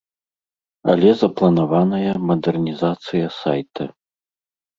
[0.93, 3.83] Але запланаваная мадэрнізацыя сайта.